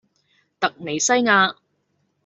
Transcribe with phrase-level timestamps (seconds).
[0.59, 1.57] 突尼西亞